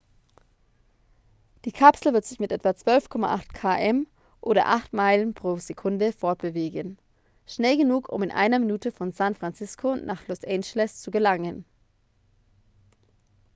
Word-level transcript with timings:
die 1.63 1.71
kapsel 1.71 2.11
wird 2.11 2.25
sich 2.25 2.39
mit 2.39 2.51
etwa 2.51 2.69
12,8 2.69 3.49
km 3.53 4.07
oder 4.41 4.65
8 4.65 4.93
meilen 4.93 5.35
pro 5.35 5.57
sekunde 5.57 6.11
fortbewegen 6.11 6.97
schnell 7.45 7.77
genug 7.77 8.09
um 8.09 8.23
in 8.23 8.31
einer 8.31 8.57
minute 8.57 8.91
von 8.91 9.11
san 9.11 9.35
francisco 9.35 9.95
nach 9.97 10.27
los 10.27 10.43
angeles 10.43 10.99
zu 11.03 11.11
gelangen 11.11 11.65